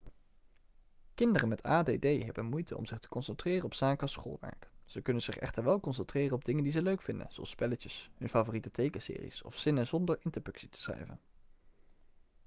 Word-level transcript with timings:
kinderen 1.15 1.47
met 1.49 1.63
add 1.63 2.03
hebben 2.03 2.45
moeite 2.45 2.77
om 2.77 2.85
zich 2.85 2.99
te 2.99 3.07
concentreren 3.09 3.65
op 3.65 3.73
zaken 3.73 4.01
als 4.01 4.11
schoolwerk 4.11 4.69
ze 4.85 5.01
kunnen 5.01 5.21
zich 5.23 5.37
echter 5.37 5.63
wel 5.63 5.79
concentreren 5.79 6.35
op 6.35 6.45
dingen 6.45 6.63
die 6.63 6.71
ze 6.71 6.81
leuk 6.81 7.01
vinden 7.01 7.27
zoals 7.29 7.49
spelletjes 7.49 8.09
hun 8.17 8.29
favoriete 8.29 8.71
tekenseries 8.71 9.41
of 9.41 9.57
zinnen 9.57 9.87
zonder 9.87 10.19
interpunctie 10.23 10.69
schrijven 10.71 11.19